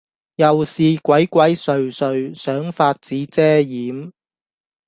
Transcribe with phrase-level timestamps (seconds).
[0.37, 4.11] 又是鬼鬼祟祟，想法子遮掩，